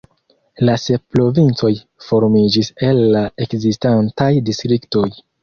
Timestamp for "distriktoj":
4.51-5.07